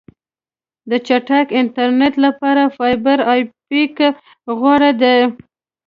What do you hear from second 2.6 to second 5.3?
فایبر آپټیک غوره دی.